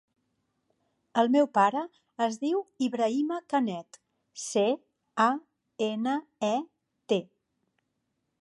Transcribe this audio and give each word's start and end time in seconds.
El 1.23 1.27
meu 1.35 1.49
pare 1.57 1.83
es 2.27 2.39
diu 2.45 2.63
Ibrahima 2.87 3.39
Canet: 3.55 4.01
ce, 4.47 4.67
a, 5.29 5.31
ena, 5.91 6.19
e, 6.53 6.53
te. 7.13 7.23